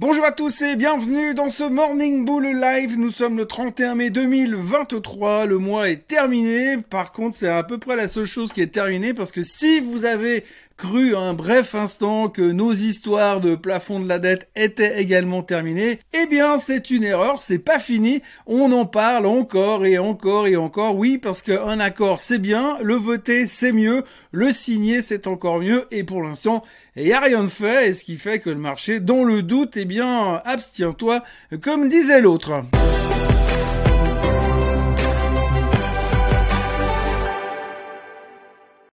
Bonjour 0.00 0.24
à 0.24 0.30
tous 0.30 0.62
et 0.62 0.76
bienvenue 0.76 1.34
dans 1.34 1.48
ce 1.48 1.64
Morning 1.64 2.24
Bull 2.24 2.46
Live. 2.46 2.96
Nous 2.96 3.10
sommes 3.10 3.36
le 3.36 3.46
31 3.46 3.96
mai 3.96 4.10
2023. 4.10 5.46
Le 5.46 5.58
mois 5.58 5.90
est 5.90 6.06
terminé. 6.06 6.76
Par 6.76 7.10
contre, 7.10 7.36
c'est 7.36 7.48
à 7.48 7.64
peu 7.64 7.78
près 7.78 7.96
la 7.96 8.06
seule 8.06 8.24
chose 8.24 8.52
qui 8.52 8.60
est 8.60 8.68
terminée 8.72 9.12
parce 9.12 9.32
que 9.32 9.42
si 9.42 9.80
vous 9.80 10.04
avez 10.04 10.44
cru 10.78 11.16
un 11.16 11.34
bref 11.34 11.74
instant 11.74 12.28
que 12.28 12.40
nos 12.40 12.72
histoires 12.72 13.40
de 13.40 13.56
plafond 13.56 13.98
de 13.98 14.08
la 14.08 14.20
dette 14.20 14.48
étaient 14.54 15.02
également 15.02 15.42
terminées, 15.42 15.98
eh 16.14 16.26
bien 16.26 16.56
c'est 16.56 16.90
une 16.90 17.02
erreur, 17.02 17.40
c'est 17.40 17.58
pas 17.58 17.80
fini, 17.80 18.22
on 18.46 18.70
en 18.70 18.86
parle 18.86 19.26
encore 19.26 19.84
et 19.84 19.98
encore 19.98 20.46
et 20.46 20.56
encore, 20.56 20.96
oui 20.96 21.18
parce 21.18 21.42
qu'un 21.42 21.80
accord 21.80 22.20
c'est 22.20 22.38
bien, 22.38 22.78
le 22.80 22.94
voter 22.94 23.46
c'est 23.46 23.72
mieux, 23.72 24.04
le 24.30 24.52
signer 24.52 25.02
c'est 25.02 25.26
encore 25.26 25.58
mieux 25.58 25.86
et 25.90 26.04
pour 26.04 26.22
l'instant 26.22 26.62
il 26.94 27.04
n'y 27.04 27.12
a 27.12 27.20
rien 27.20 27.42
de 27.42 27.48
fait 27.48 27.88
et 27.88 27.92
ce 27.92 28.04
qui 28.04 28.16
fait 28.16 28.38
que 28.38 28.50
le 28.50 28.56
marché, 28.56 29.00
dans 29.00 29.24
le 29.24 29.42
doute, 29.42 29.76
eh 29.76 29.84
bien 29.84 30.40
abstiens-toi 30.44 31.24
comme 31.60 31.88
disait 31.88 32.20
l'autre. 32.20 32.62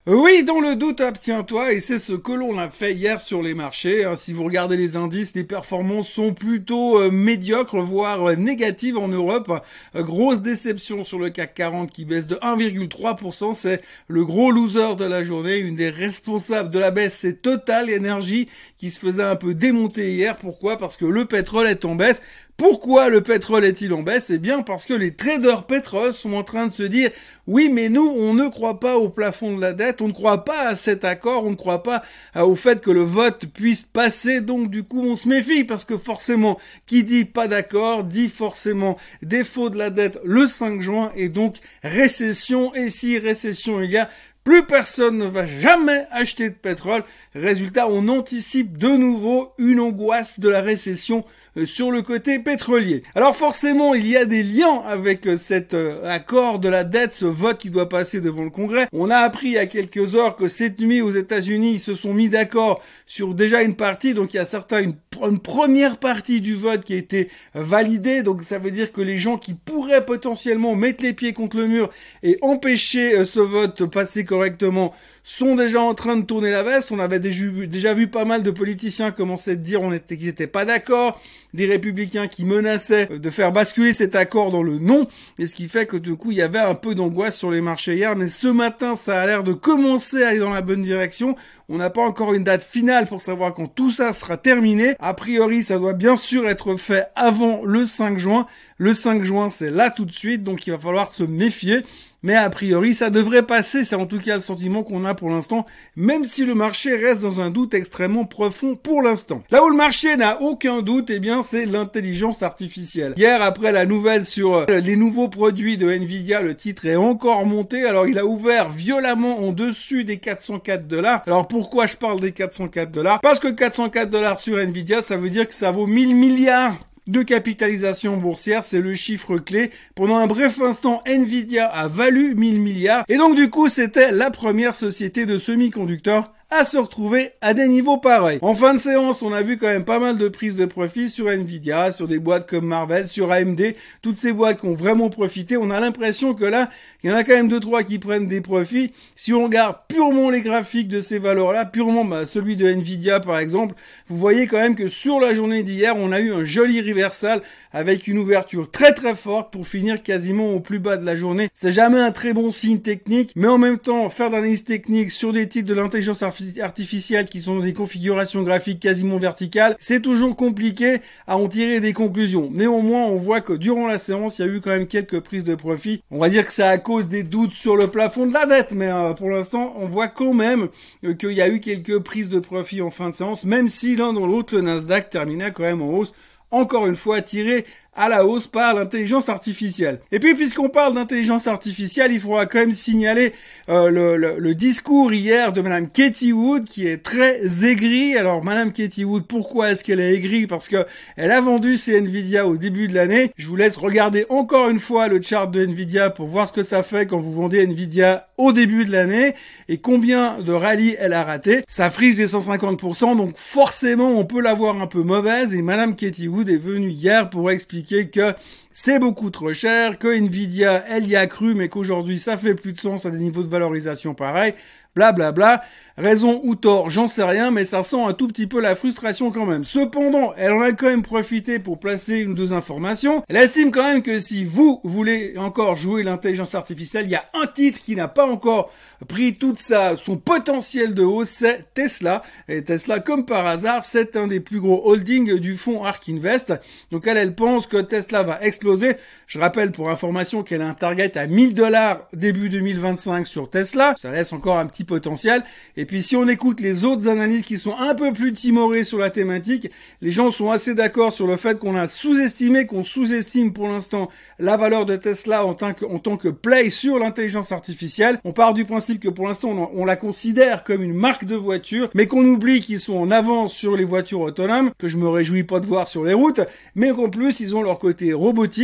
Oui, 0.08 0.44
dans 0.44 0.60
le 0.60 0.76
doute, 0.76 1.02
abstiens-toi, 1.02 1.74
et 1.74 1.80
c'est 1.80 1.98
ce 1.98 2.14
que 2.14 2.32
l'on 2.32 2.60
a 2.60 2.70
fait 2.70 2.94
hier 2.94 3.20
sur 3.20 3.42
les 3.42 3.56
marchés. 3.56 4.06
Hein. 4.06 4.16
Si 4.16 4.34
vous 4.34 4.44
regardez 4.44 4.78
les 4.78 4.98
indices, 4.98 5.34
les 5.34 5.44
performances 5.44 6.10
sont 6.10 6.32
plutôt 6.32 7.00
euh, 7.00 7.10
médiocres, 7.10 7.82
voire 7.82 8.30
euh, 8.30 8.36
négatives 8.36 9.00
en 9.00 9.08
Europe. 9.08 9.52
Euh, 9.96 10.04
grosse 10.04 10.44
déception 10.44 11.04
sur 11.04 11.18
le 11.18 11.32
CAC 11.32 11.56
40 11.56 11.90
qui 11.90 12.06
baisse 12.06 12.28
de 12.28 12.36
1,3%. 12.36 13.56
C'est 13.56 13.82
le 14.08 14.24
gros 14.24 14.52
loser 14.52 14.96
de 14.96 15.06
la 15.06 15.24
journée. 15.24 15.58
Une 15.58 15.76
des 15.76 15.90
responsables 15.90 16.70
de 16.70 16.78
la 16.78 16.92
baisse, 16.92 17.18
c'est 17.20 17.42
Total 17.42 17.90
Energy 17.90 18.48
qui 18.78 18.92
se 18.92 19.00
faisait 19.00 19.24
un 19.24 19.36
peu 19.36 19.56
démonter 19.56 20.14
hier. 20.14 20.36
Pourquoi? 20.36 20.78
Parce 20.78 20.98
que 20.98 21.06
le 21.06 21.26
pétrole 21.26 21.66
est 21.66 21.84
en 21.84 21.96
baisse. 21.96 22.22
Pourquoi 22.58 23.10
le 23.10 23.20
pétrole 23.20 23.66
est-il 23.66 23.94
en 23.94 24.02
baisse? 24.02 24.30
Eh 24.30 24.38
bien 24.38 24.62
parce 24.62 24.86
que 24.86 24.94
les 24.94 25.14
traders 25.14 25.64
pétrole 25.64 26.14
sont 26.14 26.32
en 26.34 26.44
train 26.44 26.68
de 26.68 26.72
se 26.72 26.84
dire 26.84 27.12
oui 27.48 27.68
mais 27.70 27.90
nous 27.90 28.08
on 28.08 28.34
ne 28.34 28.48
croit 28.48 28.80
pas 28.80 28.98
au 28.98 29.10
plafond 29.10 29.58
de 29.58 29.62
la 29.62 29.74
dette, 29.74 30.02
on 30.02 30.08
ne 30.08 30.14
croit 30.14 30.46
pas 30.46 30.70
à 30.70 30.76
cet 30.78 31.04
accord, 31.04 31.44
on 31.44 31.50
ne 31.50 31.56
croit 31.56 31.84
pas 31.84 32.02
euh, 32.38 32.44
au 32.44 32.56
fait 32.56 32.80
que 32.80 32.92
le 32.92 33.02
vote 33.02 33.48
puisse 33.48 33.84
passer. 33.84 34.40
Donc 34.40 34.70
du 34.70 34.84
coup 34.84 35.04
on 35.06 35.18
se 35.18 35.28
méfie 35.28 35.66
parce 35.66 35.84
que 35.84 35.98
forcément 35.98 36.58
qui 36.86 37.04
dit 37.04 37.26
pas 37.26 37.50
d'accord 37.50 38.06
dit 38.06 38.30
forcément 38.30 38.96
défaut 39.22 39.70
de 39.70 39.78
la 39.78 39.90
dette 39.90 40.18
le 40.24 40.48
5 40.48 40.80
juin 40.80 41.12
et 41.18 41.28
donc 41.28 41.58
récession. 41.84 42.74
Et 42.74 42.88
si 42.88 43.18
récession 43.20 43.82
il 43.82 43.92
y 43.92 43.98
a 43.98 44.10
plus 44.46 44.64
personne 44.64 45.18
ne 45.18 45.26
va 45.26 45.48
jamais 45.48 46.06
acheter 46.12 46.50
de 46.50 46.56
pétrole. 46.56 47.04
Résultat, 47.34 47.90
on 47.90 48.08
anticipe 48.08 48.78
de 48.78 48.90
nouveau 48.90 49.52
une 49.58 49.80
angoisse 49.80 50.40
de 50.40 50.48
la 50.48 50.62
récession 50.62 51.26
sur 51.64 51.92
le 51.92 52.02
côté 52.02 52.40
pétrolier. 52.40 53.04
Alors 53.16 53.36
forcément, 53.36 53.94
il 53.94 54.08
y 54.08 54.18
a 54.18 54.26
des 54.26 54.44
liens 54.44 54.82
avec 54.86 55.26
euh, 55.26 55.38
cet 55.38 55.74
euh, 55.74 56.04
accord 56.04 56.60
de 56.60 56.68
la 56.68 56.84
dette, 56.84 57.14
ce 57.14 57.26
vote 57.26 57.58
qui 57.58 57.70
doit 57.70 57.88
passer 57.88 58.20
devant 58.20 58.44
le 58.44 58.50
Congrès. 58.50 58.88
On 58.92 59.10
a 59.10 59.18
appris 59.18 59.48
il 59.48 59.54
y 59.54 59.58
a 59.58 59.66
quelques 59.66 60.16
heures 60.16 60.36
que 60.36 60.50
cette 60.50 60.82
nuit 60.82 61.02
aux 61.02 61.12
États-Unis, 61.12 61.74
ils 61.76 61.80
se 61.80 61.96
sont 61.96 62.14
mis 62.14 62.28
d'accord 62.28 62.84
sur 63.06 63.34
déjà 63.34 63.62
une 63.64 63.76
partie, 63.76 64.14
donc 64.14 64.34
il 64.34 64.38
y 64.38 64.40
a 64.40 64.46
certains 64.46 64.82
une, 64.82 64.96
première 65.40 65.98
partie 65.98 66.42
du 66.42 66.56
vote 66.56 66.84
qui 66.84 66.94
a 66.94 66.98
été 66.98 67.30
validée, 67.54 68.22
donc 68.22 68.44
ça 68.44 68.60
veut 68.60 68.72
dire 68.72 68.92
que 68.92 69.00
les 69.00 69.18
gens 69.18 69.38
qui 69.38 69.54
pourraient 69.54 70.06
potentiellement 70.06 70.76
mettre 70.76 71.04
les 71.04 71.14
pieds 71.14 71.32
contre 71.32 71.56
le 71.56 71.68
mur 71.68 71.90
et 72.22 72.38
empêcher 72.42 73.24
ce 73.24 73.40
vote 73.40 73.86
passer 73.86 74.26
correctement 74.26 74.94
sont 75.26 75.56
déjà 75.56 75.82
en 75.82 75.96
train 75.96 76.16
de 76.16 76.24
tourner 76.24 76.52
la 76.52 76.64
veste. 76.64 76.92
On 76.92 77.00
avait 77.00 77.20
déjà 77.20 77.94
vu, 77.94 78.08
pas 78.08 78.26
mal 78.26 78.44
de 78.44 78.52
politiciens 78.52 79.12
commencer 79.12 79.52
à 79.52 79.56
dire 79.56 79.82
qu'ils 80.08 80.26
n'étaient 80.26 80.48
pas 80.48 80.66
d'accord, 80.66 81.20
des 81.54 81.66
républicains 81.66 82.28
qui 82.28 82.46
menaçaient 82.46 83.08
de 83.08 83.30
faire 83.30 83.52
basculer 83.52 83.94
cet 83.94 84.16
accord 84.16 84.52
dans 84.52 84.64
le 84.64 84.80
non, 84.80 85.08
et 85.40 85.46
ce 85.46 85.56
qui 85.56 85.68
fait 85.68 85.86
que 85.86 85.98
du 85.98 86.16
coup 86.16 86.32
il 86.32 86.38
y 86.38 86.42
avait 86.42 86.60
un 86.60 86.76
peu 86.76 86.96
d'angoisse 86.96 87.38
sur 87.38 87.52
les 87.52 87.62
marchés 87.62 87.96
hier, 87.96 88.16
mais 88.16 88.28
ce 88.28 88.48
matin 88.48 88.96
ça 88.96 89.22
a 89.22 89.26
l'air 89.26 89.44
de 89.44 89.54
commencer 89.54 90.24
à 90.24 90.30
aller 90.30 90.40
dans 90.40 90.50
la 90.50 90.62
bonne 90.62 90.82
direction. 90.82 91.36
On 91.68 91.78
n'a 91.78 91.90
pas 91.90 92.04
encore 92.04 92.36
une 92.36 92.44
date 92.44 92.62
finale 92.62 93.08
pour 93.08 93.22
savoir 93.22 93.56
quand 93.56 93.66
tout 93.66 93.90
ça 93.90 94.14
sera 94.14 94.38
terminé. 94.38 94.96
A 95.00 95.16
priori, 95.16 95.64
ça 95.64 95.80
doit 95.80 95.94
bien 95.94 96.16
sûr 96.16 96.48
être 96.48 96.76
fait 96.78 97.08
avant 97.16 97.64
le 97.66 97.88
5 97.88 98.20
juin. 98.20 98.46
Le 98.78 98.94
5 98.94 99.24
juin, 99.24 99.50
c'est 99.50 99.72
là 99.72 99.90
tout 99.90 100.06
de 100.06 100.12
suite, 100.12 100.44
donc 100.44 100.68
il 100.68 100.72
va 100.72 100.78
falloir 100.78 101.12
se 101.12 101.24
méfier. 101.24 101.84
Mais 102.26 102.34
a 102.34 102.50
priori, 102.50 102.96
ça 102.96 103.12
devrait 103.12 103.44
passer. 103.44 103.84
C'est 103.84 103.96
en 103.96 104.08
tout 104.08 104.20
cas 104.20 104.34
le 104.34 104.42
sentiment 104.42 104.82
qu'on 104.82 105.06
a 105.06 105.14
pour 105.14 105.30
l'instant, 105.30 105.68
même 105.96 106.26
si 106.26 106.44
le 106.44 106.56
marché 106.56 106.96
reste 106.96 107.22
dans 107.22 107.40
un 107.40 107.52
doute 107.52 107.76
extrêmement 107.76 108.26
profond 108.26 108.76
pour 108.76 109.04
l'instant. 109.04 109.44
Là 109.52 109.64
où 109.64 109.70
le 109.70 109.76
marché 109.76 110.18
n'a 110.18 110.42
aucun 110.42 110.82
doute, 110.82 111.12
eh 111.12 111.20
bien, 111.20 111.44
c'est 111.44 111.66
l'intelligence 111.66 112.42
artificielle. 112.42 113.14
Hier, 113.16 113.44
après 113.44 113.72
la 113.72 113.86
nouvelle 113.86 114.26
sur 114.26 114.56
euh, 114.56 114.66
les 114.66 114.96
nouveaux 114.96 115.30
produits 115.30 115.78
de 115.78 115.88
Nvidia, 115.88 116.42
le 116.42 116.56
titre 116.56 116.88
est 116.88 116.96
encore 116.96 117.46
monté. 117.46 117.86
Alors, 117.86 118.08
il 118.08 118.18
a 118.18 118.26
ouvert 118.26 118.72
violemment 118.72 119.46
en 119.46 119.52
dessus 119.52 120.04
des 120.04 120.18
404 120.18 120.88
dollars. 120.88 121.22
Pourquoi 121.56 121.86
je 121.86 121.96
parle 121.96 122.20
des 122.20 122.34
404 122.34 122.92
dollars. 122.92 123.22
Parce 123.22 123.40
que 123.40 123.48
404 123.48 124.10
dollars 124.10 124.42
sur 124.42 124.60
Nvidia, 124.60 125.02
ça 125.02 125.16
veut 125.16 125.30
dire 125.30 125.48
que 125.48 125.54
ça 125.54 125.72
vaut 125.72 125.88
1000 125.88 126.14
milliards 126.14 126.78
de 127.08 127.22
capitalisation 127.22 128.18
boursière, 128.18 128.62
c'est 128.62 128.82
le 128.82 128.94
chiffre 128.94 129.38
clé. 129.38 129.72
Pendant 129.96 130.18
un 130.18 130.28
bref 130.28 130.60
instant, 130.60 131.02
Nvidia 131.06 131.66
a 131.66 131.88
valu 131.88 132.36
1000 132.36 132.60
milliards. 132.60 133.06
Et 133.08 133.16
donc 133.16 133.38
du 133.38 133.50
coup, 133.50 133.70
c'était 133.70 134.12
la 134.12 134.32
première 134.32 134.76
société 134.76 135.26
de 135.26 135.40
semi-conducteurs 135.40 136.34
à 136.58 136.64
se 136.64 136.78
retrouver 136.78 137.32
à 137.42 137.54
des 137.54 137.68
niveaux 137.68 137.98
pareils. 137.98 138.40
En 138.42 138.56
fin 138.56 138.74
de 138.74 138.80
séance, 138.80 139.22
on 139.22 139.34
a 139.34 139.42
vu 139.42 139.58
quand 139.58 139.68
même 139.68 139.84
pas 139.84 140.00
mal 140.00 140.18
de 140.18 140.30
prises 140.30 140.56
de 140.56 140.66
profit 140.66 141.10
sur 141.10 141.30
Nvidia, 141.30 141.92
sur 141.92 142.08
des 142.08 142.18
boîtes 142.18 142.50
comme 142.50 142.66
Marvel, 142.66 143.10
sur 143.10 143.30
AMD, 143.30 143.76
toutes 144.02 144.16
ces 144.16 144.32
boîtes 144.32 144.62
qui 144.62 144.68
ont 144.68 144.74
vraiment 144.74 145.10
profité. 145.10 145.58
On 145.58 145.70
a 145.70 145.82
l'impression 145.82 146.34
que 146.34 146.46
là, 146.46 146.70
il 147.04 147.10
y 147.10 147.14
en 147.14 147.16
a 147.16 147.26
quand 147.26 147.34
même 147.34 147.50
deux 147.50 147.60
trois 147.60 147.84
qui 147.84 148.00
prennent 148.00 148.28
des 148.28 148.40
profits. 148.40 148.94
Si 149.18 149.34
on 149.34 149.44
regarde 149.44 149.80
purement 149.90 150.30
les 150.30 150.40
graphiques 150.40 150.88
de 150.88 151.02
ces 151.02 151.20
valeurs-là, 151.20 151.66
purement 151.66 152.06
bah, 152.06 152.26
celui 152.26 152.56
de 152.56 152.66
Nvidia 152.68 153.20
par 153.20 153.38
exemple, 153.38 153.76
vous 154.08 154.18
voyez 154.18 154.48
quand 154.48 154.58
même 154.58 154.76
que 154.76 154.88
sur 154.88 155.20
la 155.20 155.34
journée 155.34 155.62
d'hier, 155.62 155.96
on 155.98 156.14
a 156.14 156.22
eu 156.22 156.32
un 156.32 156.46
joli 156.46 156.80
reversal 156.80 157.42
avec 157.74 158.08
une 158.08 158.18
ouverture 158.18 158.72
très 158.72 158.94
très 158.94 159.16
forte 159.16 159.52
pour 159.52 159.68
finir 159.68 160.04
quasiment 160.04 160.54
au 160.54 160.62
plus 160.62 160.80
bas 160.80 160.96
de 160.96 161.06
la 161.06 161.18
journée. 161.18 161.50
C'est 161.54 161.74
jamais 161.74 162.00
un 162.00 162.12
très 162.12 162.32
bon 162.32 162.50
signe 162.50 162.80
technique, 162.80 163.34
mais 163.36 163.48
en 163.48 163.58
même 163.58 163.78
temps, 163.78 164.10
faire 164.10 164.30
d'analyse 164.30 164.64
technique 164.64 165.12
sur 165.12 165.34
des 165.34 165.50
titres 165.50 165.68
de 165.68 165.74
l'intelligence 165.74 166.24
artificielle 166.24 166.45
artificielles 166.62 167.28
qui 167.28 167.42
sont 167.42 167.60
des 167.60 167.74
configurations 167.74 168.44
graphiques 168.44 168.80
quasiment 168.80 169.18
verticales, 169.18 169.76
c'est 169.80 170.02
toujours 170.02 170.36
compliqué 170.36 171.00
à 171.28 171.38
en 171.38 171.48
tirer 171.48 171.80
des 171.80 171.94
conclusions. 171.94 172.50
Néanmoins, 172.52 173.06
on 173.06 173.18
voit 173.18 173.42
que 173.42 173.54
durant 173.54 173.88
la 173.88 173.98
séance, 173.98 174.40
il 174.40 174.46
y 174.46 174.50
a 174.50 174.52
eu 174.52 174.62
quand 174.62 174.72
même 174.72 174.88
quelques 174.88 175.20
prises 175.20 175.44
de 175.44 175.56
profit. 175.56 176.02
On 176.12 176.20
va 176.20 176.30
dire 176.30 176.46
que 176.46 176.52
c'est 176.52 176.64
à 176.64 176.78
cause 176.78 177.08
des 177.08 177.24
doutes 177.24 177.54
sur 177.54 177.76
le 177.76 177.88
plafond 177.88 178.26
de 178.26 178.34
la 178.34 178.46
dette, 178.46 178.72
mais 178.72 178.90
euh, 178.90 179.14
pour 179.14 179.30
l'instant, 179.30 179.74
on 179.78 179.88
voit 179.88 180.08
quand 180.08 180.34
même 180.34 180.70
euh, 181.04 181.14
qu'il 181.14 181.32
y 181.34 181.42
a 181.42 181.50
eu 181.50 181.60
quelques 181.60 182.00
prises 182.00 182.30
de 182.30 182.40
profit 182.40 182.82
en 182.82 182.92
fin 182.92 183.10
de 183.10 183.16
séance, 183.16 183.46
même 183.46 183.68
si 183.68 183.96
l'un 183.96 184.14
dans 184.14 184.28
l'autre, 184.28 184.56
le 184.56 184.62
Nasdaq 184.62 185.10
terminait 185.10 185.52
quand 185.52 185.64
même 185.64 185.82
en 185.82 185.90
hausse 185.90 186.14
encore 186.52 186.88
une 186.88 186.96
fois 186.96 187.22
tiré 187.22 187.66
à 187.96 188.10
la 188.10 188.26
hausse 188.26 188.48
par 188.48 188.74
l'intelligence 188.74 189.30
artificielle. 189.30 190.00
Et 190.12 190.20
puis 190.20 190.36
puisqu'on 190.36 190.70
parle 190.70 190.94
d'intelligence 190.94 191.48
artificielle, 191.48 192.12
il 192.12 192.20
faudra 192.20 192.46
quand 192.46 192.60
même 192.60 192.72
signaler 192.72 193.32
euh, 193.70 193.90
le, 194.38 194.56
discours 194.56 195.14
hier 195.14 195.54
de 195.54 195.62
Madame 195.62 195.90
Katie 195.90 196.34
Wood 196.34 196.66
qui 196.66 196.88
est 196.88 197.04
très 197.04 197.66
aigrie. 197.66 198.18
Alors 198.18 198.44
Madame 198.44 198.74
Katie 198.74 199.06
Wood, 199.06 199.26
pourquoi 199.26 199.72
est-ce 199.72 199.84
qu'elle 199.84 200.00
est 200.00 200.14
aigrie? 200.14 200.48
Parce 200.48 200.68
que 200.68 200.86
elle 201.16 201.32
a 201.32 201.42
vendu 201.42 201.78
ses 201.78 201.98
Nvidia 201.98 202.48
au 202.48 202.58
début 202.58 202.88
de 202.88 202.94
l'année. 202.94 203.32
Je 203.38 203.48
vous 203.48 203.56
laisse 203.56 203.78
regarder 203.78 204.26
encore 204.30 204.70
une 204.70 204.80
fois 204.80 205.08
le 205.08 205.22
chart 205.22 205.50
de 205.50 205.66
Nvidia 205.66 206.10
pour 206.10 206.28
voir 206.28 206.48
ce 206.48 206.54
que 206.54 206.64
ça 206.64 206.84
fait 206.84 207.06
quand 207.06 207.20
vous 207.20 207.32
vendez 207.32 207.66
Nvidia 207.66 208.28
au 208.38 208.52
début 208.52 208.86
de 208.86 208.92
l'année 208.92 209.34
et 209.70 209.78
combien 209.78 210.40
de 210.40 210.52
rallyes 210.52 210.96
elle 211.00 211.14
a 211.14 211.24
raté. 211.24 211.64
Ça 211.68 211.90
frise 211.90 212.20
les 212.20 212.28
150%, 212.28 213.16
donc 213.16 213.38
forcément 213.38 214.12
on 214.12 214.26
peut 214.26 214.42
l'avoir 214.42 214.82
un 214.82 214.88
peu 214.88 215.04
mauvaise 215.04 215.54
et 215.54 215.62
Madame 215.62 215.96
Katie 215.96 216.28
Wood 216.28 216.50
est 216.50 216.58
venue 216.58 216.90
hier 216.90 217.30
pour 217.30 217.52
expliquer 217.52 218.10
que 218.10 218.34
c'est 218.78 219.00
beaucoup 219.00 219.30
trop 219.30 219.54
cher, 219.54 219.98
que 219.98 220.10
Nvidia, 220.10 220.84
elle 220.90 221.08
y 221.08 221.16
a 221.16 221.28
cru, 221.28 221.56
mais 221.56 221.70
qu'aujourd'hui 221.70 222.20
ça 222.20 222.38
fait 222.38 222.56
plus 222.56 222.74
de 222.74 222.80
sens 222.80 223.06
à 223.06 223.10
des 223.10 223.20
niveaux 223.20 223.42
de 223.42 223.48
valorisation 223.48 224.14
pareils, 224.14 224.54
blablabla. 224.96 225.32
Bla. 225.32 225.64
Raison 225.98 226.42
ou 226.44 226.56
tort, 226.56 226.90
j'en 226.90 227.08
sais 227.08 227.24
rien, 227.24 227.52
mais 227.52 227.64
ça 227.64 227.82
sent 227.82 228.02
un 228.06 228.12
tout 228.12 228.28
petit 228.28 228.48
peu 228.48 228.60
la 228.60 228.76
frustration 228.76 229.32
quand 229.32 229.46
même. 229.46 229.64
Cependant, 229.64 230.34
elle 230.36 230.52
en 230.52 230.60
a 230.60 230.74
quand 230.74 230.88
même 230.88 231.04
profité 231.04 231.58
pour 231.58 231.80
placer 231.80 232.18
une 232.18 232.32
ou 232.32 232.34
deux 232.34 232.52
informations. 232.52 233.24
Elle 233.30 233.38
estime 233.38 233.72
quand 233.72 233.86
même 233.86 234.04
que 234.04 234.20
si 234.20 234.44
vous 234.44 234.82
voulez 234.84 235.36
encore 235.38 235.78
jouer 235.78 236.04
l'intelligence 236.04 236.54
artificielle, 236.54 237.06
il 237.06 237.12
y 237.12 237.16
a 237.16 237.24
un 237.34 237.48
titre 237.48 237.80
qui 237.80 237.96
n'a 237.96 238.10
pas 238.10 238.26
encore 238.26 238.74
pris 239.08 239.36
toute 239.36 239.58
sa, 239.58 239.96
son 239.96 240.18
potentiel 240.18 240.94
de 240.94 241.04
hausse, 241.04 241.30
c'est 241.30 241.74
Tesla. 241.74 242.24
Et 242.50 242.62
Tesla, 242.62 243.00
comme 243.00 243.26
par 243.26 243.48
hasard, 243.48 243.86
c'est 243.86 244.18
un 244.18 244.28
des 244.28 244.42
plus 244.42 244.60
gros 244.60 244.82
holdings 244.92 245.36
du 245.36 245.56
fonds 245.56 245.86
Ark 245.86 246.10
Invest. 246.10 246.56
Donc 246.92 247.08
elle, 247.08 247.16
elle 247.16 247.36
pense 247.36 247.68
que 247.68 247.78
Tesla 247.78 248.24
va 248.24 248.42
exploser 248.42 248.65
d'exploser. 248.66 248.98
Je 249.28 249.40
rappelle 249.40 249.72
pour 249.72 249.90
information 249.90 250.44
qu'elle 250.44 250.62
a 250.62 250.68
un 250.68 250.74
target 250.74 251.18
à 251.18 251.28
1000 251.28 251.54
dollars 251.54 252.08
début 252.14 252.50
2025 252.50 253.28
sur 253.28 253.50
Tesla. 253.50 253.96
Ça 253.98 254.12
laisse 254.12 254.34
encore 254.34 254.58
un 254.58 254.66
petit 254.68 254.84
potentiel. 254.84 255.44
Et 255.78 255.86
puis 255.86 256.02
si 256.02 256.16
on 256.16 256.28
écoute 256.28 256.62
les 256.62 256.84
autres 256.84 257.08
analyses 257.08 257.44
qui 257.44 257.58
sont 257.58 257.76
un 257.78 257.96
peu 257.96 258.14
plus 258.14 258.34
timorées 258.34 258.84
sur 258.84 258.98
la 258.98 259.10
thématique, 259.10 259.70
les 260.02 260.12
gens 260.12 260.32
sont 260.32 260.52
assez 260.52 260.74
d'accord 260.74 261.12
sur 261.12 261.28
le 261.28 261.38
fait 261.38 261.58
qu'on 261.60 261.76
a 261.76 261.88
sous-estimé, 261.88 262.66
qu'on 262.66 262.84
sous-estime 262.84 263.54
pour 263.54 263.68
l'instant 263.68 264.10
la 264.40 264.58
valeur 264.58 264.86
de 264.86 264.96
Tesla 264.96 265.46
en 265.46 265.54
tant 265.54 265.74
que, 265.74 265.86
en 265.86 266.00
tant 266.00 266.18
que 266.18 266.30
play 266.30 266.70
sur 266.70 267.00
l'intelligence 267.00 267.52
artificielle. 267.52 268.20
On 268.24 268.34
part 268.34 268.54
du 268.54 268.66
principe 268.66 269.00
que 269.00 269.10
pour 269.10 269.28
l'instant 269.28 269.50
on, 269.50 269.82
on 269.82 269.86
la 269.86 269.96
considère 269.96 270.64
comme 270.64 270.84
une 270.84 270.94
marque 270.94 271.26
de 271.26 271.36
voiture, 271.36 271.90
mais 271.94 272.08
qu'on 272.08 272.26
oublie 272.26 272.62
qu'ils 272.62 272.80
sont 272.80 272.98
en 272.98 273.12
avance 273.12 273.54
sur 273.54 273.76
les 273.76 273.86
voitures 273.86 274.22
autonomes, 274.22 274.72
que 274.78 274.88
je 274.88 274.98
me 274.98 275.10
réjouis 275.10 275.44
pas 275.44 275.60
de 275.60 275.66
voir 275.66 275.88
sur 275.88 276.04
les 276.04 276.14
routes, 276.14 276.42
mais 276.76 276.90
qu'en 276.90 277.10
plus 277.10 277.40
ils 277.40 277.56
ont 277.56 277.62
leur 277.62 277.80
côté 277.80 278.14
robotique 278.14 278.55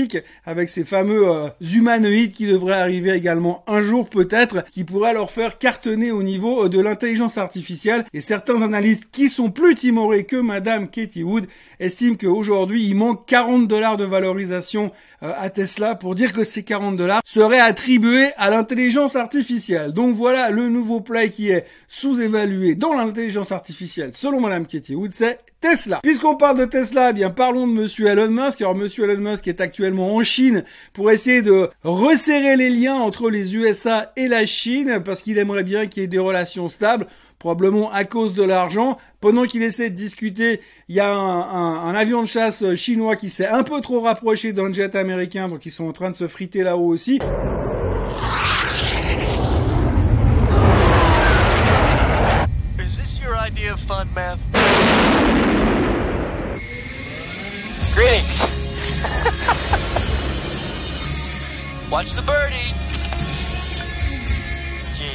avec 0.46 0.70
ces 0.70 0.84
fameux 0.84 1.28
euh, 1.28 1.48
humanoïdes 1.62 2.34
qui 2.34 2.48
devraient 2.48 2.80
arriver 2.80 3.12
également 3.12 3.64
un 3.68 3.82
jour 3.82 4.10
peut-être, 4.10 4.64
qui 4.72 4.84
pourraient 4.84 5.14
leur 5.14 5.32
faire 5.32 5.58
cartonner 5.58 6.12
au 6.12 6.24
niveau 6.24 6.66
euh, 6.66 6.70
de 6.70 6.80
l'intelligence 6.80 7.38
artificielle. 7.38 8.06
Et 8.14 8.22
certains 8.22 8.62
analystes 8.62 9.10
qui 9.12 9.30
sont 9.30 9.52
plus 9.52 9.76
timorés 9.76 10.26
que 10.26 10.36
Madame 10.36 10.90
Katie 10.90 11.24
Wood 11.24 11.48
estiment 11.80 12.16
qu'aujourd'hui 12.16 12.86
il 12.86 12.96
manque 12.96 13.26
40 13.28 13.68
dollars 13.68 13.98
de 13.98 14.06
valorisation 14.06 14.92
euh, 15.24 15.34
à 15.38 15.50
Tesla 15.50 15.96
pour 15.96 16.16
dire 16.16 16.34
que 16.34 16.44
ces 16.44 16.64
40 16.64 16.96
dollars 16.96 17.22
seraient 17.26 17.60
attribués 17.60 18.30
à 18.38 18.50
l'intelligence 18.50 19.16
artificielle. 19.16 19.94
Donc 19.94 20.16
voilà 20.16 20.50
le 20.50 20.70
nouveau 20.70 21.02
play 21.02 21.30
qui 21.30 21.50
est 21.50 21.66
sous-évalué 21.88 22.76
dans 22.76 22.94
l'intelligence 22.94 23.52
artificielle 23.52 24.12
selon 24.14 24.40
Madame 24.40 24.66
Katie 24.66 24.96
Wood, 24.96 25.12
c'est 25.14 25.40
Tesla. 25.62 26.00
Puisqu'on 26.02 26.36
parle 26.36 26.58
de 26.58 26.66
Tesla, 26.66 27.12
eh 27.12 27.14
bien 27.14 27.30
parlons 27.30 27.68
de 27.68 27.74
monsieur 27.74 28.08
Elon 28.08 28.30
Musk. 28.30 28.62
Alors 28.62 28.76
monsieur 28.76 29.10
Elon 29.10 29.30
Musk 29.32 29.48
est 29.48 29.62
actuellement 29.62 30.16
en 30.16 30.24
Chine 30.24 30.64
pour 30.94 31.12
essayer 31.12 31.44
de 31.44 31.70
resserrer 31.84 32.58
les 32.58 32.70
liens 32.70 32.96
entre 32.96 33.30
les 33.30 33.56
USA 33.56 34.12
et 34.16 34.28
la 34.28 34.46
Chine 34.46 35.02
parce 35.06 35.22
qu'il 35.22 35.38
aimerait 35.38 35.64
bien 35.64 35.86
qu'il 35.86 36.02
y 36.02 36.06
ait 36.06 36.08
des 36.08 36.20
relations 36.20 36.68
stables 36.68 37.06
probablement 37.42 37.92
à 37.92 38.06
cause 38.06 38.36
de 38.36 38.44
l'argent. 38.44 38.98
Pendant 39.20 39.46
qu'il 39.46 39.64
essaie 39.64 39.90
de 39.90 39.96
discuter, 39.96 40.62
il 40.88 40.96
y 40.96 41.00
a 41.00 41.12
un, 41.12 41.96
avion 41.96 42.22
de 42.22 42.28
chasse 42.28 42.76
chinois 42.76 43.16
qui 43.16 43.30
s'est 43.30 43.48
un 43.48 43.64
peu 43.64 43.82
trop 43.82 44.00
rapproché 44.00 44.54
d'un 44.54 44.72
jet 44.72 44.96
américain, 44.96 45.50
donc 45.50 45.66
ils 45.66 45.72
sont 45.72 45.86
en 45.86 45.94
train 45.94 46.12
de 46.12 46.16
se 46.16 46.28
friter 46.28 46.62
là-haut 46.62 46.88
aussi. 46.88 47.20
Watch 61.92 62.12
the 62.14 62.22
birdie. 62.22 62.81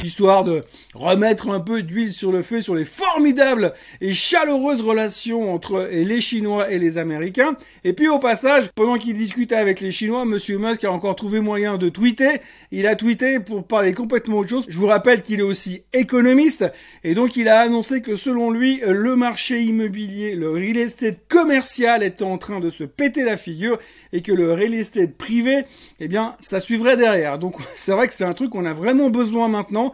Histoire 0.07 0.43
de 0.43 0.63
remettre 0.93 1.49
un 1.49 1.59
peu 1.59 1.83
d'huile 1.83 2.11
sur 2.11 2.31
le 2.31 2.41
feu 2.41 2.61
sur 2.61 2.75
les 2.75 2.85
formidables 2.85 3.73
et 4.01 4.13
chaleureuses 4.13 4.81
relations 4.81 5.53
entre 5.53 5.89
les 5.91 6.21
Chinois 6.21 6.71
et 6.71 6.79
les 6.79 6.97
Américains. 6.97 7.57
Et 7.83 7.93
puis 7.93 8.07
au 8.07 8.17
passage, 8.17 8.69
pendant 8.73 8.97
qu'il 8.97 9.15
discutait 9.15 9.55
avec 9.55 9.81
les 9.81 9.91
Chinois, 9.91 10.25
Monsieur 10.25 10.57
Musk 10.57 10.85
a 10.85 10.91
encore 10.91 11.15
trouvé 11.15 11.41
moyen 11.41 11.77
de 11.77 11.89
tweeter. 11.89 12.39
Il 12.71 12.87
a 12.87 12.95
tweeté 12.95 13.39
pour 13.39 13.65
parler 13.65 13.93
complètement 13.93 14.37
autre 14.37 14.49
chose. 14.49 14.65
Je 14.69 14.79
vous 14.79 14.87
rappelle 14.87 15.21
qu'il 15.21 15.39
est 15.39 15.43
aussi 15.43 15.83
économiste 15.93 16.65
et 17.03 17.13
donc 17.13 17.35
il 17.35 17.49
a 17.49 17.59
annoncé 17.59 18.01
que 18.01 18.15
selon 18.15 18.49
lui, 18.49 18.81
le 18.87 19.15
marché 19.15 19.61
immobilier, 19.61 20.35
le 20.35 20.49
real 20.49 20.77
estate 20.77 21.27
commercial 21.27 22.01
était 22.01 22.23
en 22.23 22.37
train 22.37 22.61
de 22.61 22.69
se 22.69 22.85
péter 22.85 23.23
la 23.23 23.35
figure 23.35 23.77
et 24.13 24.21
que 24.21 24.31
le 24.31 24.53
real 24.53 24.73
estate 24.73 25.15
privé, 25.15 25.65
eh 25.99 26.07
bien, 26.07 26.35
ça 26.39 26.61
suivrait 26.61 26.95
derrière. 26.95 27.39
Donc 27.39 27.55
c'est 27.75 27.91
vrai 27.91 28.07
que 28.07 28.13
c'est 28.13 28.23
un 28.23 28.33
truc 28.33 28.51
qu'on 28.51 28.65
a 28.65 28.73
vraiment 28.73 29.09
besoin 29.09 29.49
maintenant 29.49 29.93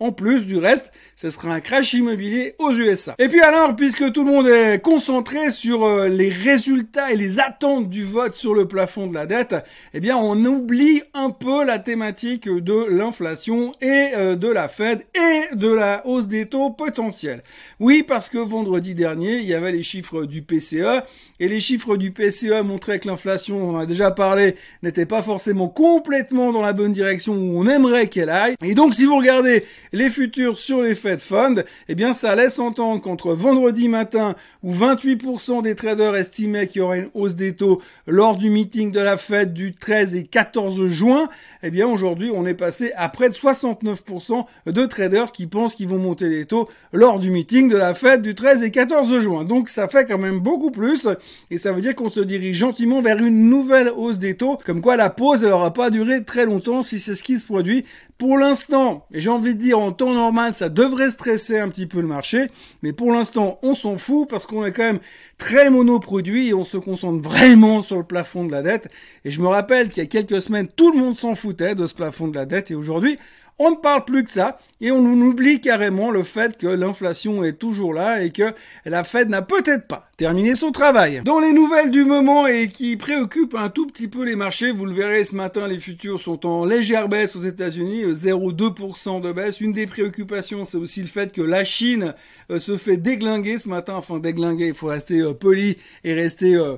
en 0.00 0.12
plus 0.12 0.46
du 0.46 0.56
reste, 0.56 0.92
ce 1.14 1.28
sera 1.28 1.52
un 1.52 1.60
crash 1.60 1.92
immobilier 1.92 2.54
aux 2.58 2.72
USA. 2.72 3.14
Et 3.18 3.28
puis 3.28 3.40
alors, 3.42 3.76
puisque 3.76 4.10
tout 4.12 4.24
le 4.24 4.30
monde 4.30 4.46
est 4.46 4.82
concentré 4.82 5.50
sur 5.50 5.84
euh, 5.84 6.08
les 6.08 6.30
résultats 6.30 7.12
et 7.12 7.16
les 7.16 7.38
attentes 7.38 7.90
du 7.90 8.02
vote 8.02 8.34
sur 8.34 8.54
le 8.54 8.66
plafond 8.66 9.06
de 9.06 9.14
la 9.14 9.26
dette, 9.26 9.54
eh 9.92 10.00
bien 10.00 10.16
on 10.16 10.42
oublie 10.44 11.02
un 11.12 11.30
peu 11.30 11.64
la 11.64 11.78
thématique 11.78 12.48
de 12.48 12.86
l'inflation 12.90 13.72
et 13.82 14.08
euh, 14.16 14.36
de 14.36 14.48
la 14.48 14.68
Fed 14.68 15.04
et 15.14 15.54
de 15.54 15.68
la 15.68 16.06
hausse 16.06 16.26
des 16.26 16.46
taux 16.46 16.70
potentiels. 16.70 17.42
Oui, 17.78 18.02
parce 18.02 18.30
que 18.30 18.38
vendredi 18.38 18.94
dernier, 18.94 19.38
il 19.38 19.44
y 19.44 19.54
avait 19.54 19.72
les 19.72 19.82
chiffres 19.82 20.24
du 20.24 20.40
PCE 20.40 21.02
et 21.38 21.48
les 21.48 21.60
chiffres 21.60 21.98
du 21.98 22.10
PCE 22.12 22.62
montraient 22.64 22.98
que 22.98 23.08
l'inflation, 23.08 23.62
on 23.62 23.76
en 23.76 23.78
a 23.78 23.86
déjà 23.86 24.10
parlé, 24.10 24.56
n'était 24.82 25.06
pas 25.06 25.22
forcément 25.22 25.68
complètement 25.68 26.52
dans 26.52 26.62
la 26.62 26.72
bonne 26.72 26.94
direction 26.94 27.34
où 27.34 27.60
on 27.60 27.66
aimerait 27.66 28.08
qu'elle 28.08 28.30
aille. 28.30 28.54
Et 28.64 28.74
donc 28.74 28.94
si 28.94 29.04
vous 29.04 29.16
regardez 29.16 29.64
les 29.92 30.10
futurs 30.10 30.58
sur 30.58 30.82
les 30.82 30.94
Fed 30.94 31.20
Funds, 31.20 31.62
eh 31.88 31.94
bien 31.94 32.12
ça 32.12 32.34
laisse 32.36 32.58
entendre 32.58 33.02
qu'entre 33.02 33.34
vendredi 33.34 33.88
matin 33.88 34.34
où 34.62 34.72
28% 34.72 35.62
des 35.62 35.74
traders 35.74 36.16
estimaient 36.16 36.66
qu'il 36.66 36.80
y 36.80 36.82
aurait 36.82 37.00
une 37.00 37.10
hausse 37.14 37.34
des 37.34 37.54
taux 37.54 37.80
lors 38.06 38.36
du 38.36 38.50
meeting 38.50 38.92
de 38.92 39.00
la 39.00 39.16
Fed 39.16 39.52
du 39.52 39.74
13 39.74 40.14
et 40.14 40.24
14 40.24 40.88
juin, 40.88 41.28
eh 41.62 41.70
bien 41.70 41.86
aujourd'hui 41.86 42.30
on 42.32 42.46
est 42.46 42.54
passé 42.54 42.92
à 42.96 43.08
près 43.08 43.28
de 43.28 43.34
69% 43.34 44.44
de 44.66 44.86
traders 44.86 45.32
qui 45.32 45.46
pensent 45.46 45.74
qu'ils 45.74 45.88
vont 45.88 45.98
monter 45.98 46.28
les 46.28 46.44
taux 46.44 46.68
lors 46.92 47.18
du 47.18 47.30
meeting 47.30 47.68
de 47.68 47.76
la 47.76 47.94
Fed 47.94 48.22
du 48.22 48.34
13 48.34 48.62
et 48.62 48.70
14 48.70 49.20
juin. 49.20 49.44
Donc 49.44 49.68
ça 49.68 49.88
fait 49.88 50.06
quand 50.06 50.18
même 50.18 50.40
beaucoup 50.40 50.70
plus 50.70 51.08
et 51.50 51.58
ça 51.58 51.72
veut 51.72 51.80
dire 51.80 51.94
qu'on 51.94 52.08
se 52.08 52.20
dirige 52.20 52.56
gentiment 52.56 53.02
vers 53.02 53.18
une 53.18 53.48
nouvelle 53.48 53.92
hausse 53.96 54.18
des 54.18 54.36
taux, 54.36 54.58
comme 54.64 54.80
quoi 54.80 54.96
la 54.96 55.10
pause 55.10 55.44
elle 55.44 55.52
aura 55.52 55.72
pas 55.72 55.90
duré 55.90 56.24
très 56.24 56.44
longtemps 56.44 56.82
si 56.82 57.00
c'est 57.00 57.14
ce 57.14 57.22
qui 57.22 57.38
se 57.38 57.46
produit. 57.46 57.84
Pour 58.20 58.36
l'instant, 58.36 59.06
et 59.14 59.20
j'ai 59.22 59.30
envie 59.30 59.54
de 59.54 59.60
dire 59.60 59.78
en 59.78 59.92
temps 59.92 60.12
normal, 60.12 60.52
ça 60.52 60.68
devrait 60.68 61.08
stresser 61.08 61.58
un 61.58 61.70
petit 61.70 61.86
peu 61.86 62.02
le 62.02 62.06
marché, 62.06 62.48
mais 62.82 62.92
pour 62.92 63.14
l'instant, 63.14 63.58
on 63.62 63.74
s'en 63.74 63.96
fout 63.96 64.28
parce 64.28 64.44
qu'on 64.44 64.62
est 64.66 64.72
quand 64.72 64.82
même 64.82 64.98
très 65.38 65.70
monoproduit 65.70 66.48
et 66.48 66.52
on 66.52 66.66
se 66.66 66.76
concentre 66.76 67.26
vraiment 67.26 67.80
sur 67.80 67.96
le 67.96 68.04
plafond 68.04 68.44
de 68.44 68.52
la 68.52 68.60
dette. 68.60 68.90
Et 69.24 69.30
je 69.30 69.40
me 69.40 69.46
rappelle 69.46 69.88
qu'il 69.88 70.02
y 70.02 70.06
a 70.06 70.08
quelques 70.10 70.42
semaines, 70.42 70.68
tout 70.68 70.92
le 70.92 70.98
monde 70.98 71.16
s'en 71.16 71.34
foutait 71.34 71.74
de 71.74 71.86
ce 71.86 71.94
plafond 71.94 72.28
de 72.28 72.34
la 72.34 72.44
dette 72.44 72.70
et 72.70 72.74
aujourd'hui, 72.74 73.18
on 73.60 73.72
ne 73.72 73.76
parle 73.76 74.06
plus 74.06 74.24
que 74.24 74.30
ça 74.30 74.58
et 74.80 74.90
on 74.90 75.02
oublie 75.02 75.60
carrément 75.60 76.10
le 76.10 76.22
fait 76.22 76.56
que 76.56 76.66
l'inflation 76.66 77.44
est 77.44 77.52
toujours 77.52 77.92
là 77.92 78.24
et 78.24 78.30
que 78.30 78.54
la 78.86 79.04
Fed 79.04 79.28
n'a 79.28 79.42
peut-être 79.42 79.86
pas 79.86 80.08
terminé 80.16 80.54
son 80.54 80.72
travail. 80.72 81.20
Dans 81.26 81.40
les 81.40 81.52
nouvelles 81.52 81.90
du 81.90 82.06
moment 82.06 82.46
et 82.46 82.68
qui 82.68 82.96
préoccupent 82.96 83.54
un 83.54 83.68
tout 83.68 83.86
petit 83.86 84.08
peu 84.08 84.24
les 84.24 84.34
marchés, 84.34 84.72
vous 84.72 84.86
le 84.86 84.94
verrez 84.94 85.24
ce 85.24 85.34
matin, 85.34 85.68
les 85.68 85.78
futurs 85.78 86.22
sont 86.22 86.46
en 86.46 86.64
légère 86.64 87.10
baisse 87.10 87.36
aux 87.36 87.42
États-Unis, 87.42 88.04
0,2% 88.04 89.20
de 89.20 89.30
baisse. 89.30 89.60
Une 89.60 89.72
des 89.72 89.86
préoccupations, 89.86 90.64
c'est 90.64 90.78
aussi 90.78 91.02
le 91.02 91.08
fait 91.08 91.30
que 91.30 91.42
la 91.42 91.62
Chine 91.62 92.14
euh, 92.50 92.58
se 92.60 92.78
fait 92.78 92.96
déglinguer 92.96 93.58
ce 93.58 93.68
matin. 93.68 93.94
Enfin, 93.94 94.20
déglinguer, 94.20 94.68
il 94.68 94.74
faut 94.74 94.86
rester 94.86 95.20
euh, 95.20 95.34
poli 95.34 95.76
et 96.02 96.14
rester 96.14 96.56
euh, 96.56 96.76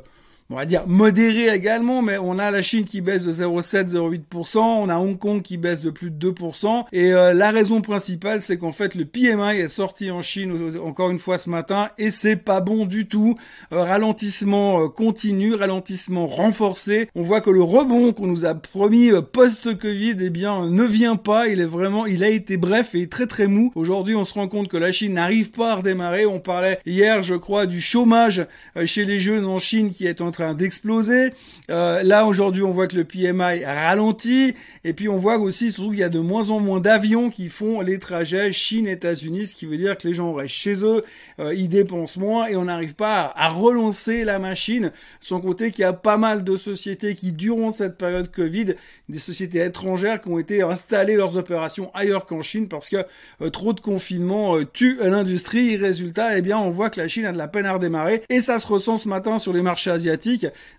on 0.52 0.56
va 0.56 0.66
dire 0.66 0.84
modéré 0.86 1.54
également, 1.54 2.02
mais 2.02 2.18
on 2.18 2.38
a 2.38 2.50
la 2.50 2.60
Chine 2.60 2.84
qui 2.84 3.00
baisse 3.00 3.24
de 3.24 3.32
0,7, 3.32 3.94
0,8%, 3.94 4.58
on 4.58 4.88
a 4.90 4.98
Hong 4.98 5.18
Kong 5.18 5.40
qui 5.40 5.56
baisse 5.56 5.80
de 5.80 5.90
plus 5.90 6.10
de 6.10 6.30
2%, 6.30 6.84
et 6.92 7.14
euh, 7.14 7.32
la 7.32 7.50
raison 7.50 7.80
principale, 7.80 8.42
c'est 8.42 8.58
qu'en 8.58 8.72
fait 8.72 8.94
le 8.94 9.06
PMI 9.06 9.56
est 9.56 9.68
sorti 9.68 10.10
en 10.10 10.20
Chine 10.20 10.76
encore 10.84 11.10
une 11.10 11.18
fois 11.18 11.38
ce 11.38 11.48
matin, 11.48 11.88
et 11.96 12.10
c'est 12.10 12.36
pas 12.36 12.60
bon 12.60 12.84
du 12.84 13.06
tout. 13.06 13.36
Euh, 13.72 13.82
ralentissement 13.82 14.82
euh, 14.82 14.88
continu, 14.88 15.54
ralentissement 15.54 16.26
renforcé. 16.26 17.08
On 17.14 17.22
voit 17.22 17.40
que 17.40 17.50
le 17.50 17.62
rebond 17.62 18.12
qu'on 18.12 18.26
nous 18.26 18.44
a 18.44 18.54
promis 18.54 19.10
post-Covid, 19.32 20.16
eh 20.20 20.30
bien, 20.30 20.68
ne 20.68 20.82
vient 20.82 21.16
pas. 21.16 21.48
Il 21.48 21.60
est 21.60 21.66
vraiment, 21.66 22.04
il 22.04 22.22
a 22.22 22.28
été 22.28 22.58
bref 22.58 22.94
et 22.94 23.08
très 23.08 23.26
très 23.26 23.46
mou. 23.46 23.72
Aujourd'hui, 23.74 24.14
on 24.14 24.26
se 24.26 24.34
rend 24.34 24.48
compte 24.48 24.68
que 24.68 24.76
la 24.76 24.92
Chine 24.92 25.14
n'arrive 25.14 25.50
pas 25.50 25.72
à 25.72 25.76
redémarrer. 25.76 26.26
On 26.26 26.40
parlait 26.40 26.78
hier, 26.84 27.22
je 27.22 27.34
crois, 27.34 27.66
du 27.66 27.80
chômage 27.80 28.46
chez 28.84 29.04
les 29.04 29.20
jeunes 29.20 29.46
en 29.46 29.58
Chine 29.58 29.90
qui 29.90 30.06
est 30.06 30.20
en 30.20 30.30
train 30.30 30.41
d'exploser. 30.54 31.32
Euh, 31.70 32.02
là 32.02 32.26
aujourd'hui, 32.26 32.62
on 32.62 32.70
voit 32.70 32.88
que 32.88 32.96
le 32.96 33.04
PMI 33.04 33.64
ralentit 33.64 34.54
et 34.84 34.92
puis 34.92 35.08
on 35.08 35.18
voit 35.18 35.38
aussi 35.38 35.70
surtout 35.70 35.90
qu'il 35.90 36.00
y 36.00 36.04
a 36.04 36.08
de 36.08 36.18
moins 36.18 36.50
en 36.50 36.60
moins 36.60 36.80
d'avions 36.80 37.30
qui 37.30 37.48
font 37.48 37.80
les 37.80 37.98
trajets 37.98 38.52
Chine-États-Unis, 38.52 39.46
ce 39.46 39.54
qui 39.54 39.66
veut 39.66 39.76
dire 39.76 39.96
que 39.96 40.06
les 40.08 40.14
gens 40.14 40.32
restent 40.32 40.54
chez 40.54 40.84
eux, 40.84 41.04
euh, 41.38 41.54
ils 41.54 41.68
dépensent 41.68 42.20
moins 42.20 42.46
et 42.46 42.56
on 42.56 42.64
n'arrive 42.64 42.94
pas 42.94 43.32
à, 43.36 43.48
relancer 43.48 44.24
la 44.24 44.38
machine. 44.38 44.90
Sans 45.20 45.40
compter 45.40 45.70
qu'il 45.70 45.82
y 45.82 45.84
a 45.84 45.92
pas 45.92 46.16
mal 46.16 46.42
de 46.44 46.56
sociétés 46.56 47.14
qui, 47.14 47.32
durant 47.32 47.70
cette 47.70 47.96
période 47.96 48.30
Covid, 48.30 48.74
des 49.08 49.18
sociétés 49.18 49.64
étrangères 49.64 50.20
qui 50.20 50.28
ont 50.28 50.38
été 50.38 50.62
installées 50.62 51.16
leurs 51.16 51.36
opérations 51.36 51.90
ailleurs 51.94 52.26
qu'en 52.26 52.42
Chine 52.42 52.68
parce 52.68 52.88
que 52.88 53.04
euh, 53.40 53.50
trop 53.50 53.72
de 53.72 53.80
confinement 53.80 54.56
tue 54.72 54.98
l'industrie. 55.02 55.76
Résultat, 55.76 56.36
eh 56.36 56.42
bien, 56.42 56.58
on 56.58 56.70
voit 56.70 56.90
que 56.90 57.00
la 57.00 57.08
Chine 57.08 57.26
a 57.26 57.32
de 57.32 57.38
la 57.38 57.48
peine 57.48 57.66
à 57.66 57.74
redémarrer 57.74 58.22
et 58.28 58.40
ça 58.40 58.58
se 58.58 58.66
ressent 58.66 58.96
ce 58.96 59.08
matin 59.08 59.38
sur 59.38 59.52
les 59.52 59.62
marchés 59.62 59.90
asiatiques 59.90 60.31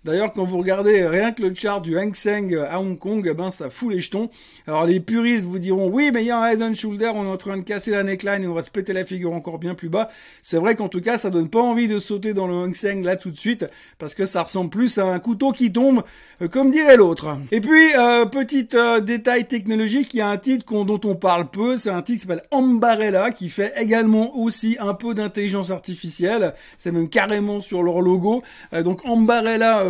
D'ailleurs, 0.03 0.33
quand 0.33 0.45
vous 0.45 0.57
regardez 0.57 1.05
rien 1.07 1.31
que 1.31 1.41
le 1.41 1.53
chart 1.53 1.81
du 1.81 1.97
Hang 1.97 2.15
Seng 2.15 2.55
à 2.55 2.79
Hong 2.79 2.97
Kong, 2.97 3.27
eh 3.29 3.33
ben 3.33 3.51
ça 3.51 3.69
fout 3.69 3.91
les 3.91 3.99
jetons. 3.99 4.29
Alors 4.67 4.85
les 4.85 4.99
puristes 4.99 5.45
vous 5.45 5.59
diront 5.59 5.87
oui, 5.89 6.11
mais 6.13 6.23
il 6.23 6.27
y 6.27 6.31
a 6.31 6.39
un 6.39 6.47
head 6.47 6.61
and 6.61 6.73
shoulder, 6.73 7.11
on 7.13 7.25
est 7.25 7.31
en 7.31 7.37
train 7.37 7.57
de 7.57 7.63
casser 7.63 7.91
la 7.91 8.03
neckline 8.03 8.43
et 8.43 8.47
on 8.47 8.53
va 8.53 8.63
se 8.63 8.69
péter 8.69 8.93
la 8.93 9.05
figure 9.05 9.33
encore 9.33 9.59
bien 9.59 9.75
plus 9.75 9.89
bas. 9.89 10.09
C'est 10.41 10.57
vrai 10.57 10.75
qu'en 10.75 10.89
tout 10.89 11.01
cas, 11.01 11.17
ça 11.17 11.29
donne 11.29 11.49
pas 11.49 11.61
envie 11.61 11.87
de 11.87 11.99
sauter 11.99 12.33
dans 12.33 12.47
le 12.47 12.53
Hang 12.53 12.75
Seng 12.75 13.03
là 13.03 13.15
tout 13.15 13.31
de 13.31 13.37
suite 13.37 13.65
parce 13.99 14.15
que 14.15 14.25
ça 14.25 14.43
ressemble 14.43 14.69
plus 14.69 14.97
à 14.97 15.05
un 15.05 15.19
couteau 15.19 15.51
qui 15.51 15.71
tombe, 15.71 16.03
euh, 16.41 16.47
comme 16.47 16.71
dirait 16.71 16.97
l'autre. 16.97 17.37
Et 17.51 17.61
puis 17.61 17.93
euh, 17.95 18.25
petit 18.25 18.67
euh, 18.73 18.99
détail 18.99 19.47
technologique, 19.47 20.13
il 20.13 20.17
y 20.17 20.21
a 20.21 20.29
un 20.29 20.37
titre 20.37 20.65
dont 20.83 21.01
on 21.03 21.15
parle 21.15 21.49
peu, 21.49 21.77
c'est 21.77 21.89
un 21.89 22.01
titre 22.01 22.21
qui 22.21 22.27
s'appelle 22.27 22.45
Ambarella 22.51 23.31
qui 23.31 23.49
fait 23.49 23.73
également 23.77 24.37
aussi 24.37 24.77
un 24.79 24.93
peu 24.93 25.13
d'intelligence 25.13 25.71
artificielle. 25.71 26.53
C'est 26.77 26.91
même 26.91 27.09
carrément 27.09 27.61
sur 27.61 27.83
leur 27.83 28.01
logo. 28.01 28.43
donc 28.83 29.05
Ambarella 29.05 29.32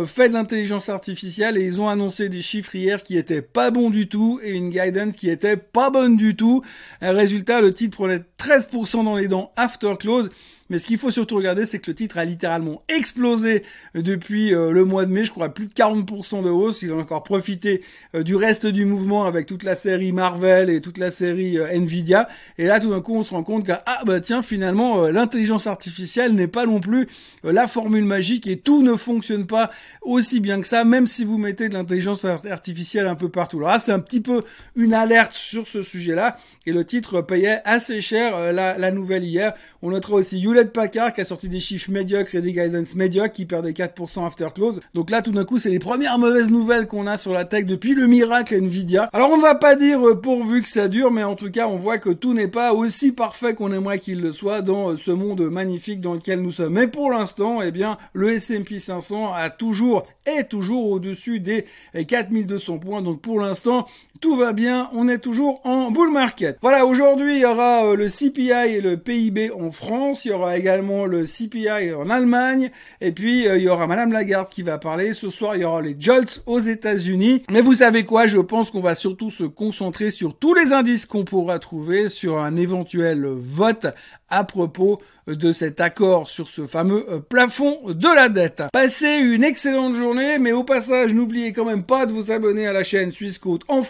fait 0.06 0.28
de 0.28 0.34
l'intelligence 0.34 0.88
artificielle 0.88 1.58
et 1.58 1.64
ils 1.64 1.80
ont 1.80 1.88
annoncé 1.88 2.28
des 2.28 2.42
chiffres 2.42 2.74
hier 2.74 3.02
qui 3.02 3.16
étaient 3.16 3.42
pas 3.42 3.70
bons 3.70 3.90
du 3.90 4.08
tout 4.08 4.40
et 4.42 4.52
une 4.52 4.70
guidance 4.70 5.16
qui 5.16 5.28
était 5.28 5.56
pas 5.56 5.90
bonne 5.90 6.16
du 6.16 6.36
tout. 6.36 6.62
résultat, 7.00 7.60
le 7.60 7.72
titre 7.72 7.96
prenait 7.96 8.22
13% 8.38 9.04
dans 9.04 9.16
les 9.16 9.28
dents 9.28 9.52
after 9.56 9.94
close. 9.98 10.30
Mais 10.70 10.78
ce 10.78 10.86
qu'il 10.86 10.96
faut 10.96 11.10
surtout 11.10 11.36
regarder, 11.36 11.66
c'est 11.66 11.78
que 11.78 11.90
le 11.90 11.94
titre 11.94 12.16
a 12.16 12.24
littéralement 12.24 12.82
explosé 12.88 13.64
depuis 13.94 14.54
euh, 14.54 14.70
le 14.70 14.84
mois 14.84 15.04
de 15.04 15.12
mai. 15.12 15.24
Je 15.24 15.30
crois 15.30 15.50
plus 15.50 15.66
de 15.66 15.72
40% 15.74 16.42
de 16.42 16.48
hausse. 16.48 16.80
Il 16.80 16.90
a 16.90 16.96
encore 16.96 17.22
profité 17.22 17.82
euh, 18.14 18.22
du 18.22 18.34
reste 18.34 18.66
du 18.66 18.86
mouvement 18.86 19.26
avec 19.26 19.46
toute 19.46 19.62
la 19.62 19.74
série 19.74 20.12
Marvel 20.12 20.70
et 20.70 20.80
toute 20.80 20.96
la 20.96 21.10
série 21.10 21.58
euh, 21.58 21.66
Nvidia. 21.66 22.28
Et 22.56 22.64
là, 22.66 22.80
tout 22.80 22.90
d'un 22.90 23.02
coup, 23.02 23.14
on 23.14 23.22
se 23.22 23.32
rend 23.32 23.42
compte 23.42 23.66
que 23.66 23.72
ah 23.72 24.00
bah 24.06 24.20
tiens, 24.20 24.40
finalement, 24.40 25.06
l'intelligence 25.08 25.66
artificielle 25.66 26.34
n'est 26.34 26.48
pas 26.48 26.64
non 26.64 26.80
plus 26.80 27.08
la 27.42 27.68
formule 27.68 28.04
magique 28.04 28.46
et 28.46 28.56
tout 28.56 28.82
ne 28.82 28.96
fonctionne 28.96 29.33
pas 29.42 29.70
aussi 30.02 30.40
bien 30.40 30.60
que 30.60 30.66
ça, 30.66 30.84
même 30.84 31.06
si 31.06 31.24
vous 31.24 31.38
mettez 31.38 31.68
de 31.68 31.74
l'intelligence 31.74 32.24
artificielle 32.24 33.06
un 33.06 33.16
peu 33.16 33.28
partout. 33.28 33.58
Alors 33.58 33.70
là, 33.70 33.78
c'est 33.78 33.92
un 33.92 34.00
petit 34.00 34.20
peu 34.20 34.44
une 34.76 34.94
alerte 34.94 35.32
sur 35.32 35.66
ce 35.66 35.82
sujet-là. 35.82 36.38
Et 36.66 36.72
le 36.72 36.84
titre 36.84 37.20
payait 37.20 37.60
assez 37.64 38.00
cher 38.00 38.52
la, 38.52 38.78
la 38.78 38.90
nouvelle 38.90 39.24
hier. 39.24 39.54
On 39.82 39.90
notera 39.90 40.14
aussi 40.14 40.42
Hewlett 40.42 40.72
Packard 40.72 41.12
qui 41.12 41.20
a 41.20 41.24
sorti 41.24 41.48
des 41.48 41.60
chiffres 41.60 41.90
médiocres 41.90 42.34
et 42.34 42.40
des 42.40 42.52
guidance 42.52 42.94
médiocres 42.94 43.32
qui 43.32 43.44
perdaient 43.44 43.72
4% 43.72 44.26
after 44.26 44.48
close. 44.54 44.80
Donc 44.94 45.10
là, 45.10 45.22
tout 45.22 45.32
d'un 45.32 45.44
coup, 45.44 45.58
c'est 45.58 45.70
les 45.70 45.78
premières 45.78 46.18
mauvaises 46.18 46.50
nouvelles 46.50 46.86
qu'on 46.86 47.06
a 47.06 47.16
sur 47.16 47.32
la 47.32 47.44
tech 47.44 47.66
depuis 47.66 47.94
le 47.94 48.06
miracle 48.06 48.54
Nvidia. 48.54 49.08
Alors 49.12 49.30
on 49.30 49.38
va 49.38 49.54
pas 49.54 49.74
dire 49.74 50.06
euh, 50.06 50.20
pourvu 50.20 50.62
que 50.62 50.68
ça 50.68 50.88
dure, 50.88 51.10
mais 51.10 51.24
en 51.24 51.36
tout 51.36 51.50
cas, 51.50 51.66
on 51.68 51.76
voit 51.76 51.98
que 51.98 52.10
tout 52.10 52.34
n'est 52.34 52.48
pas 52.48 52.72
aussi 52.72 53.12
parfait 53.12 53.54
qu'on 53.54 53.72
aimerait 53.72 53.98
qu'il 53.98 54.20
le 54.20 54.32
soit 54.32 54.62
dans 54.62 54.90
euh, 54.90 54.96
ce 54.96 55.10
monde 55.10 55.42
magnifique 55.50 56.00
dans 56.00 56.14
lequel 56.14 56.40
nous 56.40 56.52
sommes. 56.52 56.74
Mais 56.74 56.86
pour 56.86 57.10
l'instant, 57.10 57.62
eh 57.62 57.70
bien, 57.70 57.98
le 58.12 58.32
S&P 58.32 58.78
500 58.78 59.23
a 59.32 59.50
toujours, 59.50 60.06
est 60.26 60.48
toujours 60.48 60.90
au-dessus 60.90 61.40
des 61.40 61.64
4200 62.06 62.78
points. 62.78 63.02
Donc 63.02 63.20
pour 63.20 63.40
l'instant, 63.40 63.86
tout 64.24 64.36
va 64.36 64.54
bien, 64.54 64.88
on 64.94 65.06
est 65.06 65.18
toujours 65.18 65.60
en 65.64 65.90
bull 65.90 66.10
market. 66.10 66.56
Voilà, 66.62 66.86
aujourd'hui, 66.86 67.34
il 67.34 67.40
y 67.40 67.44
aura 67.44 67.84
euh, 67.84 67.94
le 67.94 68.08
CPI 68.08 68.76
et 68.76 68.80
le 68.80 68.96
PIB 68.96 69.50
en 69.50 69.70
France, 69.70 70.24
il 70.24 70.28
y 70.28 70.32
aura 70.32 70.56
également 70.56 71.04
le 71.04 71.26
CPI 71.26 71.92
en 71.92 72.08
Allemagne, 72.08 72.70
et 73.02 73.12
puis 73.12 73.46
euh, 73.46 73.58
il 73.58 73.64
y 73.64 73.68
aura 73.68 73.86
Madame 73.86 74.12
Lagarde 74.12 74.48
qui 74.48 74.62
va 74.62 74.78
parler. 74.78 75.12
Ce 75.12 75.28
soir, 75.28 75.56
il 75.56 75.60
y 75.60 75.64
aura 75.66 75.82
les 75.82 75.94
JOLTS 75.98 76.40
aux 76.46 76.58
États-Unis. 76.58 77.42
Mais 77.50 77.60
vous 77.60 77.74
savez 77.74 78.06
quoi 78.06 78.26
Je 78.26 78.38
pense 78.38 78.70
qu'on 78.70 78.80
va 78.80 78.94
surtout 78.94 79.30
se 79.30 79.44
concentrer 79.44 80.10
sur 80.10 80.34
tous 80.38 80.54
les 80.54 80.72
indices 80.72 81.04
qu'on 81.04 81.26
pourra 81.26 81.58
trouver 81.58 82.08
sur 82.08 82.38
un 82.38 82.56
éventuel 82.56 83.26
vote 83.26 83.88
à 84.30 84.44
propos 84.44 85.00
de 85.26 85.52
cet 85.52 85.80
accord 85.80 86.28
sur 86.28 86.48
ce 86.48 86.66
fameux 86.66 87.06
euh, 87.08 87.18
plafond 87.18 87.78
de 87.88 88.14
la 88.14 88.28
dette. 88.28 88.62
Passez 88.72 89.16
une 89.16 89.44
excellente 89.44 89.94
journée, 89.94 90.38
mais 90.38 90.52
au 90.52 90.64
passage, 90.64 91.14
n'oubliez 91.14 91.52
quand 91.52 91.64
même 91.64 91.84
pas 91.84 92.04
de 92.06 92.12
vous 92.12 92.30
abonner 92.30 92.66
à 92.66 92.72
la 92.72 92.84
chaîne 92.84 93.12
Suisse 93.12 93.38
Côte 93.38 93.62
en 93.68 93.82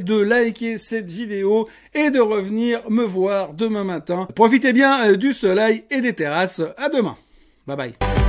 de 0.00 0.18
liker 0.20 0.78
cette 0.78 1.10
vidéo 1.10 1.68
et 1.94 2.10
de 2.10 2.20
revenir 2.20 2.90
me 2.90 3.04
voir 3.04 3.54
demain 3.54 3.84
matin. 3.84 4.28
Profitez 4.34 4.72
bien 4.72 5.08
euh, 5.08 5.16
du 5.16 5.32
soleil 5.32 5.84
et 5.90 6.00
des 6.00 6.12
terrasses. 6.12 6.62
À 6.76 6.88
demain. 6.88 7.16
Bye 7.66 7.76
bye. 7.76 8.23